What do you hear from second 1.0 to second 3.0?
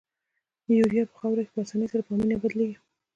په خاوره کې په اساني سره په امونیا بدلیږي.